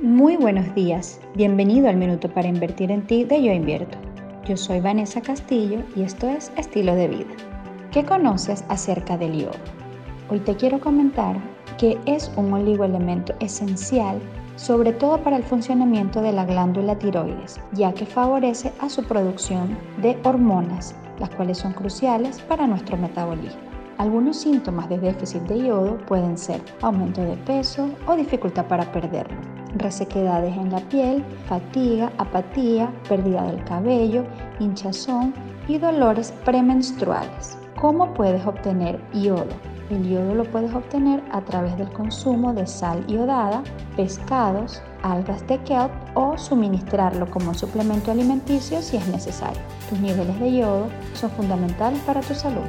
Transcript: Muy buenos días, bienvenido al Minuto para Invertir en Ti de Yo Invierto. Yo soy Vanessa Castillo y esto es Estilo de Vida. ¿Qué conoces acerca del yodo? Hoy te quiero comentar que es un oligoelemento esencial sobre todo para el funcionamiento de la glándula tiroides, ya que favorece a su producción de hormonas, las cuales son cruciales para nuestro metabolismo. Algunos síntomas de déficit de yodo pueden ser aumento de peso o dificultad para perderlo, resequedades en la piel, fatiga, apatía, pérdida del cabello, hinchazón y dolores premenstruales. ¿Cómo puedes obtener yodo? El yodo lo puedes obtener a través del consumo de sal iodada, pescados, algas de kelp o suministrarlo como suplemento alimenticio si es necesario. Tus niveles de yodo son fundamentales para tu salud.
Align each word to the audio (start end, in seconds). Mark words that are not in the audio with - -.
Muy 0.00 0.36
buenos 0.36 0.74
días, 0.74 1.20
bienvenido 1.36 1.88
al 1.88 1.96
Minuto 1.96 2.28
para 2.28 2.48
Invertir 2.48 2.90
en 2.90 3.06
Ti 3.06 3.24
de 3.24 3.40
Yo 3.40 3.52
Invierto. 3.52 3.96
Yo 4.44 4.56
soy 4.56 4.80
Vanessa 4.80 5.20
Castillo 5.20 5.78
y 5.94 6.02
esto 6.02 6.28
es 6.28 6.50
Estilo 6.56 6.96
de 6.96 7.06
Vida. 7.06 7.30
¿Qué 7.92 8.04
conoces 8.04 8.64
acerca 8.68 9.16
del 9.16 9.38
yodo? 9.38 9.52
Hoy 10.30 10.40
te 10.40 10.56
quiero 10.56 10.80
comentar 10.80 11.36
que 11.78 11.96
es 12.06 12.30
un 12.36 12.52
oligoelemento 12.52 13.34
esencial 13.38 14.20
sobre 14.56 14.92
todo 14.92 15.18
para 15.22 15.36
el 15.36 15.44
funcionamiento 15.44 16.22
de 16.22 16.32
la 16.32 16.44
glándula 16.44 16.98
tiroides, 16.98 17.60
ya 17.72 17.92
que 17.92 18.04
favorece 18.04 18.72
a 18.80 18.88
su 18.88 19.04
producción 19.04 19.78
de 20.02 20.18
hormonas, 20.24 20.96
las 21.20 21.30
cuales 21.30 21.58
son 21.58 21.72
cruciales 21.72 22.40
para 22.42 22.66
nuestro 22.66 22.96
metabolismo. 22.96 23.60
Algunos 23.98 24.38
síntomas 24.38 24.88
de 24.88 24.98
déficit 24.98 25.42
de 25.42 25.68
yodo 25.68 25.98
pueden 26.06 26.36
ser 26.36 26.60
aumento 26.82 27.22
de 27.22 27.36
peso 27.36 27.88
o 28.08 28.16
dificultad 28.16 28.66
para 28.66 28.90
perderlo, 28.90 29.36
resequedades 29.74 30.56
en 30.56 30.70
la 30.70 30.80
piel, 30.80 31.24
fatiga, 31.48 32.12
apatía, 32.18 32.92
pérdida 33.08 33.44
del 33.44 33.64
cabello, 33.64 34.24
hinchazón 34.58 35.34
y 35.68 35.78
dolores 35.78 36.32
premenstruales. 36.44 37.58
¿Cómo 37.80 38.14
puedes 38.14 38.46
obtener 38.46 39.00
yodo? 39.12 39.54
El 39.90 40.08
yodo 40.08 40.34
lo 40.34 40.44
puedes 40.44 40.74
obtener 40.74 41.22
a 41.30 41.42
través 41.42 41.76
del 41.76 41.92
consumo 41.92 42.54
de 42.54 42.66
sal 42.66 43.04
iodada, 43.06 43.62
pescados, 43.96 44.82
algas 45.02 45.46
de 45.46 45.58
kelp 45.64 45.92
o 46.14 46.38
suministrarlo 46.38 47.30
como 47.30 47.52
suplemento 47.52 48.10
alimenticio 48.10 48.80
si 48.80 48.96
es 48.96 49.06
necesario. 49.08 49.60
Tus 49.90 50.00
niveles 50.00 50.40
de 50.40 50.56
yodo 50.56 50.88
son 51.12 51.30
fundamentales 51.32 52.00
para 52.00 52.22
tu 52.22 52.34
salud. 52.34 52.64